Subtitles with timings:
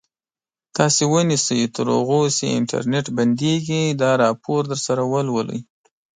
[0.77, 5.59] تاسو ونیسئ تر هغو چې انټرنټ بندېږي دا راپور درسره ولولئ.